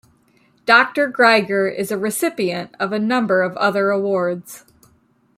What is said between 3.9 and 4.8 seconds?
awards.